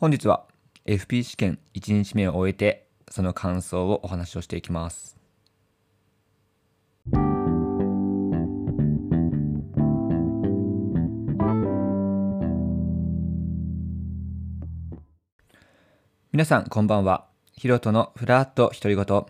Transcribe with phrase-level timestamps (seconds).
[0.00, 0.44] 本日は
[0.86, 5.16] FP 試験1日目を終えてその感想をお話をしていきます。
[16.30, 17.26] 皆さんこんばんは。
[17.50, 19.26] ヒロトのフラット独り言、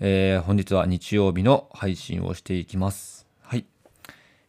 [0.00, 3.26] えー、本日は日曜日の配信をしていきます。
[3.42, 3.66] はい、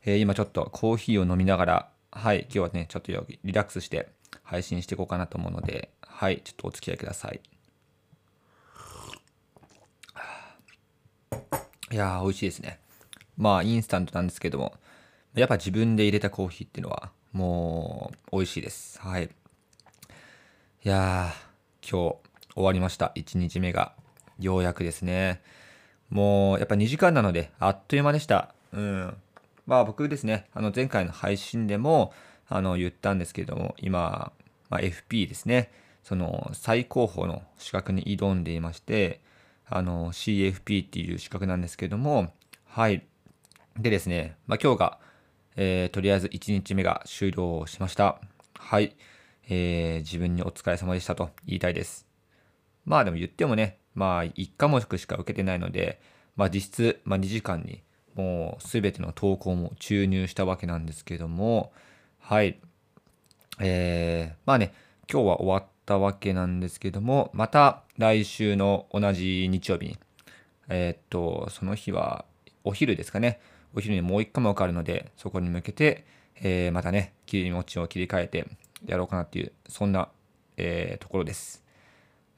[0.06, 2.44] えー、今ちょっとコーヒーを飲みながらはい。
[2.44, 4.08] 今日はねちょっとリラックスして
[4.54, 7.42] 配信していこうかなと思うのではいちょっとお付き合いください
[11.92, 12.80] いやー美味しいですね
[13.38, 14.74] まあインスタントなんですけども
[15.36, 19.30] やっぱ自分で入れたコーヒーっていうのはもう美味しいですはい
[20.86, 21.54] いやー
[21.90, 23.12] 今日終わりました。
[23.16, 23.94] 1日目が。
[24.40, 25.42] ようやくですね。
[26.10, 28.54] もう、やっぱ2時間なので、あっという間でした。
[28.72, 29.18] うん。
[29.66, 32.14] まあ僕ですね、あの前回の配信でも、
[32.48, 34.32] あの言ったんですけども、今、
[34.74, 35.70] まあ、FP ですね。
[36.02, 39.22] その最高峰の資格に挑んでいまして、
[39.68, 42.34] あの CFP っていう資格なんですけども、
[42.66, 43.06] はい。
[43.78, 45.00] でですね、まあ、今日が、
[45.58, 48.20] えー、とりあえず1日目が終了しました。
[48.58, 48.96] はい。
[49.48, 52.08] えー、自分にお疲れ様でしたと言いたいです。
[52.84, 56.02] まあでも言ってもね、まあ1科目しか受けてないので、
[56.36, 57.84] まあ実質、まあ、2時間に
[58.16, 61.72] もう全ての投稿も注入したわけなんですけども、
[62.18, 62.60] はい。
[63.60, 64.74] えー、まあね、
[65.12, 69.98] 今日は終わったわけなんですけども、また来週の同じ日曜日に、
[70.70, 72.26] えー、っと、その日は
[72.64, 73.40] お昼ですかね、
[73.76, 76.06] お昼にもう1科目あるので、そこに向けて、
[76.42, 78.48] えー、またね、気持ちを切り替えて、
[78.86, 80.10] やろうかなっていう、そんな、
[80.58, 81.64] えー、ところです。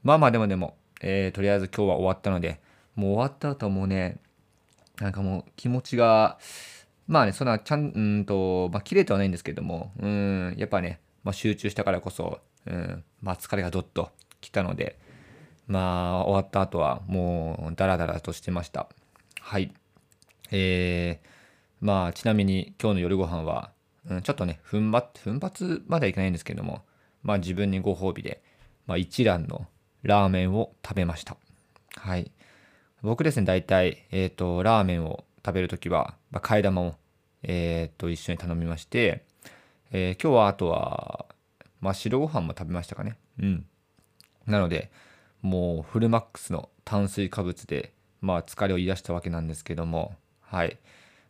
[0.03, 2.59] まあまあでもでも、えー、とりあえず今日は終わったので、
[2.95, 4.19] もう終わった後もうね、
[4.99, 6.37] なんかもう気持ちが、
[7.07, 14.97] まあね、そんなちゃん、うんと、まあ綺麗ではないんですけども、うん、やっぱね、まあ集中したからこそ、うん、まあ疲れがどっと来たので、
[15.67, 18.87] まあ終わった後はもうダラダラとしてました。
[19.41, 19.73] はい。
[20.51, 21.27] えー、
[21.81, 23.71] まあちなみに今日の夜ご飯は、
[24.09, 26.83] うん、ちょっとね、奮発、奮発まではいけないんですけども、
[27.23, 28.41] まあ自分にご褒美で、
[28.85, 29.67] まあ一蘭の
[30.03, 31.35] ラーメンを食べました。
[31.97, 32.31] はい。
[33.01, 36.95] 僕ですね、大体、えっ、ー、と、ラーメンを食べるときは、まあ、替え玉を、
[37.43, 39.25] えっ、ー、と、一緒に頼みまして、
[39.91, 41.25] えー、今日はあとは、
[41.81, 43.17] まあ白ご飯も食べましたかね。
[43.39, 43.65] うん。
[44.45, 44.91] なので、
[45.41, 50.77] もうフルマックスの炭水化物で、まあ疲れを癒したわけなんですけども、はい。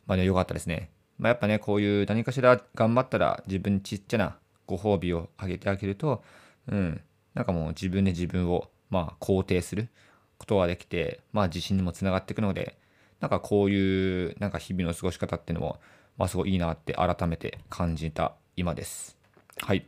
[0.06, 0.90] まあね、良かったですね。
[1.18, 6.24] まあ、やっぱね、こういう何かしら頑張ったら自分ちっちゃなご褒美をあげてあげると、
[6.68, 7.02] うん、
[7.34, 9.90] なんかもう自分で自分を、まあ、肯定する
[10.38, 12.78] ことができて、まあ、自信にもつながっていくので、
[13.22, 15.80] なんかこういう、なんか日々の過ごし方っていうのも、
[16.18, 19.18] まあ、すごいいいなって改めて感じた今です。
[19.62, 19.86] はい。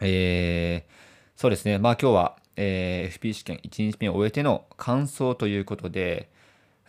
[0.00, 1.78] えー、そうですね。
[1.78, 6.28] まあ今日は、えー、FP 試験1日目を終えての感想ということで、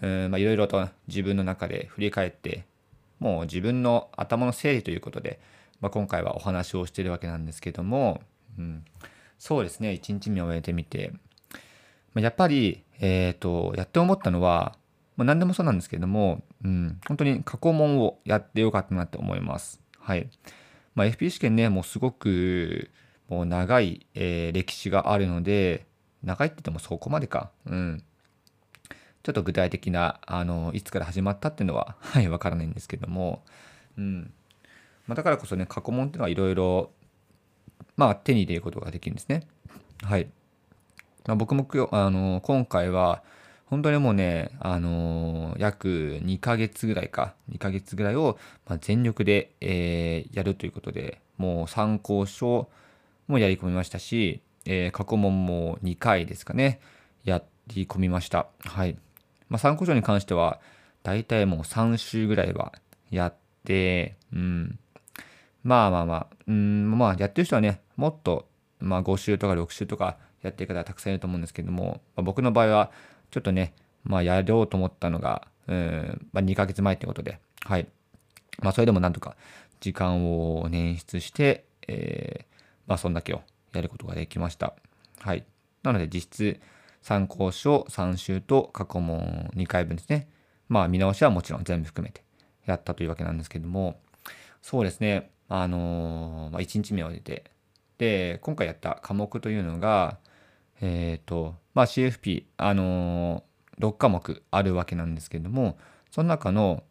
[0.02, 2.66] いろいろと自分の中で振り返って
[3.20, 5.40] もう自分の頭の整理ということで、
[5.80, 8.22] まあ、今回はお話をしているわけなんですけども、
[8.60, 8.84] うん、
[9.40, 11.14] そうですね1日目を終えてみて、
[12.14, 14.76] まあ、やっぱり、えーと、やって思ったのは、
[15.16, 19.80] まあ、何でもそうなんですけども、うん、本当に過去問をやってよかったなって思います。
[20.00, 20.30] はい
[20.96, 22.92] まあ、FP 試験ねもうすごく
[23.30, 25.86] もう長い、えー、歴史があるので
[26.24, 27.52] 長いって言ってもそこまでか。
[27.66, 28.04] うん
[29.24, 33.42] ちょっと具体的な、あの、いつから始まったっていうのは、 はい、わからないんですけども、
[33.98, 34.34] うん。
[35.08, 36.92] まあ、だからこそね、過去問っていうのはいろいろ、
[37.96, 39.48] まあ、手に入れることができるんですね。
[40.02, 40.30] はい。
[41.26, 43.24] まあ、僕もあの今回は、
[43.74, 52.70] 本当にもうね、あの約2ヶ月ぐらいか、2ヶ月ぐらいを、ま全力で、えー、やるということで、もう参考書
[53.28, 56.82] もやり込みましたし、えー、過去問も2回ですかね、
[57.24, 57.42] や
[57.74, 58.46] り込みました。
[58.64, 58.96] はい。
[59.50, 60.60] まあ、参考書に関しては、
[61.02, 62.74] 大体もう3週ぐらいは
[63.10, 63.36] やっ
[63.66, 64.78] て、うん。
[65.64, 68.48] まあまあまあ、うん、まあやってる人はね、もっと、
[68.80, 72.92] まあ5週とか6週とかやってる方はたくさんいると思うんですけども、まあ、僕の場合は、
[73.34, 77.88] ちょっとね、まあやろうと思ったのが、うん、まあ2ヶ月前ってことで、はい。
[78.62, 79.36] まあそれでもなんとか
[79.80, 82.46] 時間を捻出して、えー、
[82.86, 83.42] まあそんだけを
[83.74, 84.76] やることができました。
[85.20, 85.46] はい。
[85.82, 86.62] なので実質、
[87.02, 90.30] 参考書3週と過去問2回分ですね。
[90.70, 92.24] まあ見直しはもちろん全部含めて
[92.68, 94.00] やったというわけなんですけども、
[94.62, 97.46] そうですね、あのー、まあ、1日目を終えて、
[97.98, 100.20] で、今回やった科目というのが、
[100.82, 105.78] えっ、ー、と、まあ CFP、あのー、6科目あるわけなんですけれども、
[106.12, 106.84] その中の、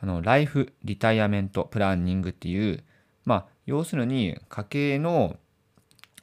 [0.00, 2.82] あの、ライフリタイアメントプランニングっていう、
[3.24, 5.36] まあ、要するに家計の、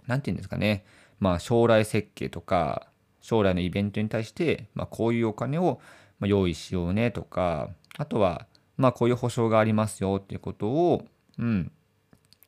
[0.07, 0.85] 何て言うんですかね、
[1.19, 2.87] まあ、将来設計とか、
[3.21, 5.79] 将来のイベントに対して、まあ、こういうお金を
[6.21, 8.47] 用意しようねとか、あとは、
[8.77, 11.05] まあ、こういう保証がありますよっていうことを、
[11.37, 11.71] うん、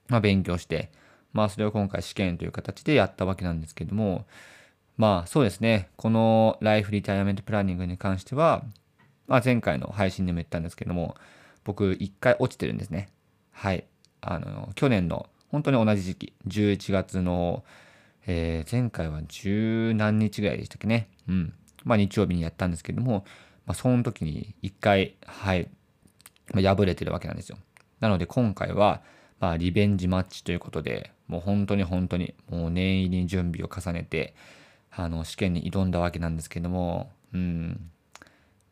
[0.10, 0.92] まあ、勉強して、
[1.32, 4.26] まあ、それを今回試験という形でやったわけなんですけども、
[4.98, 8.64] まあ、そうですね、このライフリタイアメントプランニングに関しては、
[9.28, 11.16] まあ、前回の配信でも言ったんですけども、
[11.64, 13.10] 僕、一回落ちてるんですね。
[13.52, 13.86] はい。
[14.22, 17.64] あの、去年の、本当に同じ時期、11月の、
[18.26, 21.10] えー、前回は十何日ぐらいでしたっけね。
[21.28, 21.54] うん。
[21.84, 23.26] まあ、日曜日にやったんですけども、
[23.66, 25.70] まあ、その時に一回、はい、
[26.54, 27.58] まあ、敗れてるわけなんですよ。
[28.00, 29.02] なので、今回は、
[29.40, 34.36] まあ、リベンジマッチということで、もう本当に本当に、もう念入りに準備を重ねて、
[34.96, 37.90] あの、試験に挑んだわけなんですけども、うん。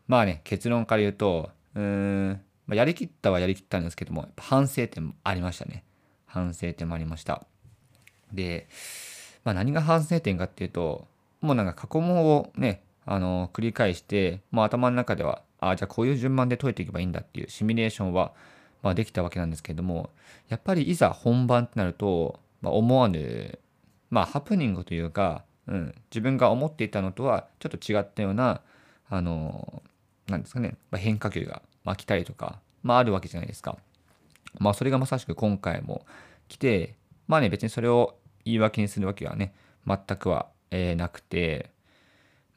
[0.08, 5.84] まあね、結論から言うと、うん、まあ、やりきったはやりきったんですけども、反省点もありましたね。
[6.26, 7.46] 反省点もありました。
[8.32, 8.68] で、
[9.44, 11.08] まあ、何が反省点かっていうと、
[11.42, 18.34] もうなんか過去問をね、あの、繰り返して、もう頭の中では、ああ、じゃあこういう順番で解いていけばいいんだっていうシミュレーションは、
[18.84, 20.12] まあ、できたわけなんですけども、
[20.50, 23.60] やっぱりいざ本番ってなると、まあ、思わぬ、
[24.10, 28.60] まあ、ハプニングというか、うん、自分が思っていたのとはちょっと違ったような、
[29.10, 29.82] あの、
[30.28, 33.78] なんですかね、まあ、変化球が、まあ、来たりとか、まあ、あるわけじゃないですか。
[34.60, 36.06] まあ、それがまさしく今回も
[36.50, 36.96] 来て、
[37.30, 39.54] まあね、別にそれを言い訳にするわけはね、
[39.88, 41.72] 全くは、えー、なくて、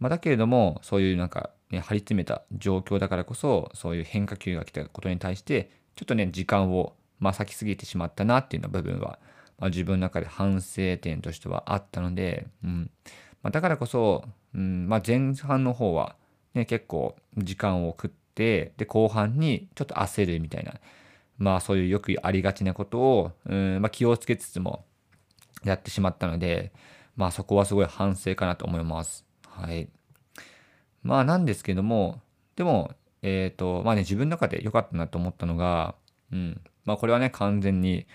[0.01, 9.21] まあ、だけれども、そういうなんか、ね、張り詰めた状況だからこそ、そういう変化球が来たことに対して、ちょっとね、時間を、まあ、先すぎてしまったなっていうような部分は、
[9.59, 12.91] まあ、自分の中で反省点としてはあったので、うん
[13.43, 14.25] まあ、だからこそ、
[14.55, 16.17] うんまあ、前半の方は、
[16.55, 20.75] ね、結構時間を食って、で、後半にちょっと焦るみたいな、
[21.39, 24.85] まあそういうよくありがちなことを、うんまあ、気をつけつつも
[25.65, 26.73] やってしまったので、
[27.17, 29.25] まあそこはすごい反省かなと思います。
[29.49, 29.89] はい。
[31.03, 32.21] まあなんですけども、
[32.56, 32.93] でも、
[33.23, 35.95] えっ、ー、と、まあね、自分の中で良かったなと思ったのが、
[36.33, 36.61] うん。
[36.85, 38.06] まあこれはね、完全に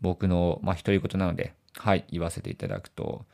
[0.00, 3.24] 僕の、まあ独り言なので、はい、言わせていただくと、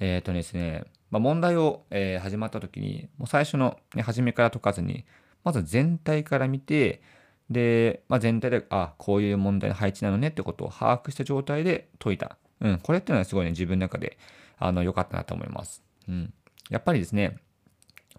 [0.00, 5.04] えっ、ー、とですね、まあ、問題を、えー、始まった時に、もう最初の、ね、初めから解かずに、
[5.44, 7.02] まず全体から見て、
[7.50, 12.36] で、まあ、全体で、あ、こういう問題の配置なのねってことを把握した状態で解いた。
[12.60, 14.18] うん、これっていうのはすごいね、自分の中で、
[14.58, 15.82] あの、良かったなと思います。
[16.08, 16.32] うん。
[16.68, 17.38] やっぱりですね、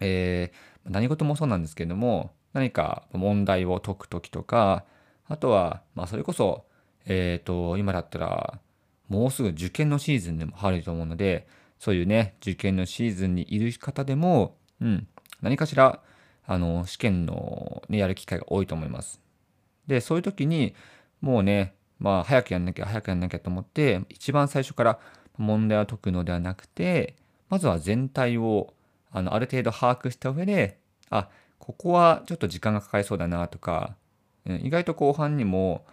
[0.00, 4.84] えー、何事もそうなんですけれども、何か問題を解くときとか、
[5.28, 6.64] あとは、まあ、それこそ、
[7.06, 8.58] えっ、ー、と、今だったら、
[9.08, 11.46] もうすぐ受験のシーズンでも入ると思うので、
[11.78, 15.08] そういうね、受験のシーズンにいる方でも、うん、
[15.42, 16.00] 何かしら、
[16.46, 19.20] あの、試験の、ね、やる機会が多いと思います。
[19.86, 20.74] で、そういう時に、
[21.20, 24.98] もうね、まあ、早くやんなきゃ、早くやんなきゃと思って、一番最初から
[25.36, 27.16] 問題を解くのではなくて、
[27.48, 28.74] まずは全体を、
[29.10, 30.78] あの、ある程度把握した上で、
[31.10, 33.96] あ、ここはちょっと時間がかかりそうだなとか、
[34.46, 35.84] うん、意外と後半にも、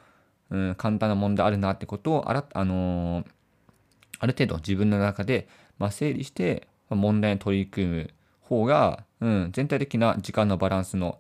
[0.50, 3.26] うん、簡単な問題あるなってことをあら、あのー、
[4.20, 5.48] ある程度自分の中で、
[5.78, 8.10] まあ、整理して問題に取り組む
[8.42, 11.20] 方が、うん、全体的な時間のバランスの、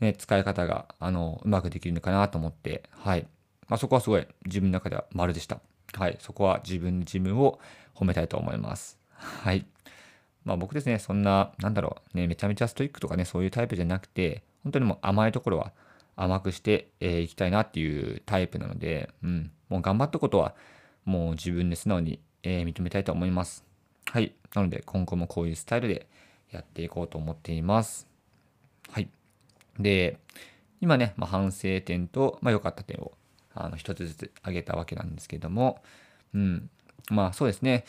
[0.00, 3.26] ね、使い方が、あの、うまくできるのかなと思って、はい。
[3.68, 5.60] まあ、そこはすごい自分の中では丸でした。
[5.92, 6.16] はい。
[6.20, 7.60] そこは自分自分を
[7.94, 8.98] 褒めたいと思います。
[9.16, 9.66] はい。
[10.44, 15.72] まあ僕ですね、そんな、なんだろう、ね、めちゃめちゃストイックとかね、そういうタイプじゃなくて、本当にもう甘いところは
[16.16, 19.52] 甘くしてい、えー、きたいなっていうタイプなので、うん。
[19.68, 20.54] もう頑張ったことは、
[21.04, 23.64] もう自分で素直に、え、認めたいと思います。
[24.10, 24.34] はい。
[24.54, 26.08] なので、今後もこういうスタイルで
[26.50, 28.08] やっていこうと思っています。
[28.90, 29.08] はい。
[29.78, 30.18] で、
[30.80, 33.12] 今ね、まあ、反省点と、まあ、良かった点を、
[33.54, 35.82] あの、一つずつ挙げたわけなんですけども、
[36.34, 36.70] うん。
[37.10, 37.84] まあ、そうですね。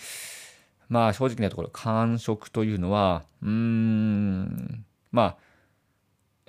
[0.90, 5.47] まあ、正直なところ、感触というのは、うーん、まあ、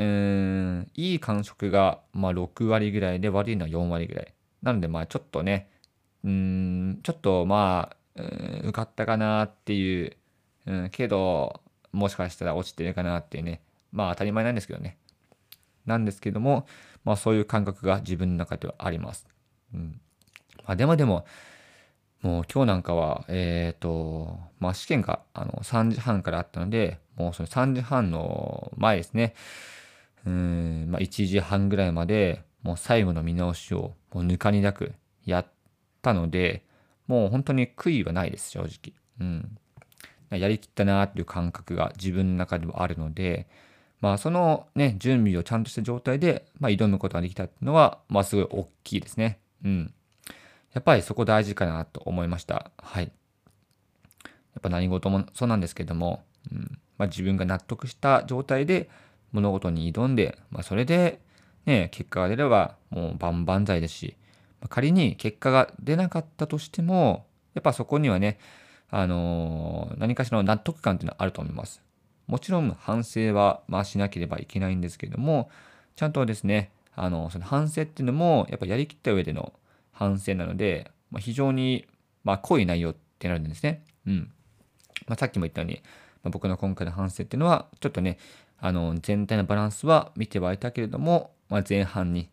[0.04, 4.34] いい感触が、まあ、6割ぐらいで、悪いのは4割ぐらい。
[4.62, 5.70] なので、まあ、ちょっとね、
[6.24, 7.96] うん、ちょっと、まあ、
[8.62, 10.16] 受かったかなっていう、
[10.66, 11.60] うん、けど、
[11.92, 13.60] もしかしたら落ちてるかなっていうね、
[13.92, 14.98] まあ当たり前なんですけどね。
[15.86, 16.66] なんですけども、
[17.04, 19.26] まあそういう感覚が自分の中ではあります。
[19.74, 20.00] うん。
[20.66, 21.24] まあでもでも、
[22.22, 29.34] もう今日なんかは、えっ、ー、と、まあ試験があの3時半からあったので、もうその3時半の前ですね、
[30.28, 34.92] うん、まあ1時半ぐらいまで、もう最後の見直しをもうぬかになく
[35.24, 35.46] やっ
[36.02, 36.64] たので、
[37.06, 38.94] もう本当に悔いはないです、正直。
[39.20, 39.58] うん。
[40.30, 43.48] やりきったなっていう感覚が自分の中ではあるので、
[44.00, 49.40] まあそのね、準備をちゃんとした状態で、まあ、挑むことができたっていうのは、まあすごい大きいですね。
[49.64, 49.94] うん。
[50.74, 52.70] やっぱりそこ大事かなと思いました。
[52.76, 53.10] はいや。
[54.58, 58.90] っぱ何事もそうなんですけども、うんまあ、自分が納得した状態で
[59.32, 61.20] 物事に挑んで、まあ、それで、
[61.66, 64.16] ね、結果が出ればもう万々歳ですし、
[64.60, 68.38] まあ、仮に結果が出なかったとしてもやっぱそこにはね、
[68.90, 71.82] あのー、何かしらの納得感っていうのはあると思います。
[72.26, 75.50] もちろん反省はまあしなければいけないんですけれども
[75.96, 79.54] ちゃんとですねあのその反省っていうのもやっぱやりきった上での
[79.92, 81.86] 反省なので、まあ、非常に
[82.22, 83.82] まあ濃い内容ってなるんですね。
[84.06, 84.30] うん
[85.06, 85.76] まあ、さっきも言ったように、
[86.22, 88.18] まあ、僕の今回の反省っていうのはちょっとね
[88.60, 92.28] あの全体のバランスは見てはいたけれども、まあ、前半に、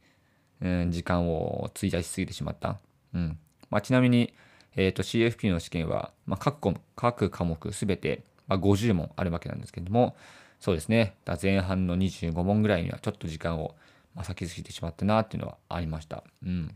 [0.62, 2.80] うん、時間を費やしすぎてしまった。
[3.14, 3.38] うん。
[3.70, 4.34] まあ、ちなみに、
[4.76, 10.16] えー、CFP の試験は、まあ、各各科目すべて、まあ、50問あるわけなんですけれども
[10.60, 11.16] そうですね。
[11.42, 13.76] 前半の25問ぐらいにはちょっと時間を、
[14.16, 16.24] まあ、先過ぎてしまったなっていうのはありました。
[16.44, 16.76] うん、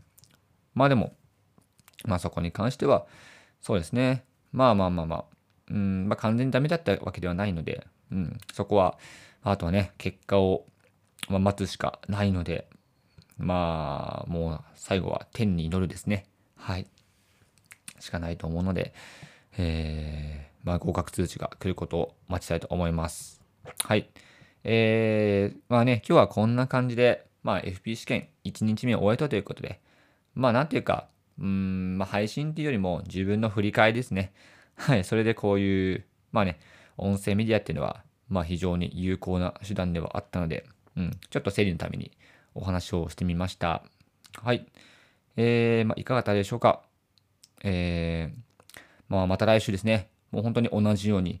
[0.74, 1.14] まあでも、
[2.04, 3.06] まあ、そこに関しては
[3.60, 4.24] そうですね。
[4.52, 5.24] まあまあまあまあ
[5.70, 8.98] うん、まあ、完全にダメだったわけではないので、うん、そこは、
[9.42, 10.66] あとはね、結果を、
[11.28, 12.68] 待つしかないので、
[13.38, 16.26] まあ、もう最後は天に祈るですね。
[16.56, 16.86] はい。
[18.00, 18.92] しかないと思うので、
[19.56, 23.40] えー、まあ、合格通知が来ることを待ちたいと思います。
[23.84, 24.10] はい。
[24.64, 29.80] えー、まあね、今日はこんな感じで、まあ、FP 試験1日目を終えたということで、
[30.34, 34.32] まあ、なんていうか、うん、まあ、配信っていうよりも自分の振り返りですね。
[34.76, 36.60] はい、それでこういう、まあね、
[36.96, 40.64] 音声メディアっていうのは、まあ非常に有効な手段ではあったので、
[40.96, 42.12] うん、ちょっと整理のために
[42.54, 43.82] お話をしてみました。
[44.42, 44.66] はい。
[45.36, 46.82] えー、まあ、いかがだったでしょうか？
[47.62, 50.08] えー、まあ、また来週ですね。
[50.30, 51.40] もう本当に同じように、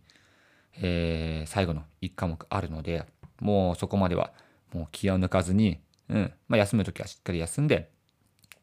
[0.76, 3.04] えー、最後の1科目あるので、
[3.40, 4.32] もうそこまでは
[4.72, 7.90] もう気を抜かずに、うん、まあ、休むときはしっかり休んで、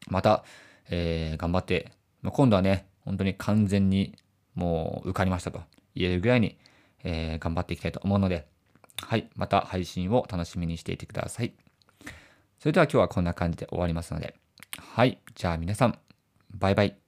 [0.07, 0.43] また、
[0.89, 1.91] えー、頑張って、
[2.21, 4.15] まあ、今度はね、本当に完全に
[4.55, 5.61] もう受かりましたと
[5.95, 6.57] 言えるぐらいに、
[7.03, 8.47] えー、頑張っていきたいと思うので、
[9.01, 11.53] はい、また配信を楽しみにしていてください。
[12.59, 14.35] それでは今日はこんな感じで終わりますので、
[14.77, 15.99] はい、じゃあ皆さん、
[16.51, 17.06] バイバイ。